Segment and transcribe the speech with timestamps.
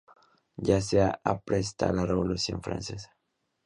[0.57, 3.15] Ya se apresta la Revolución francesa.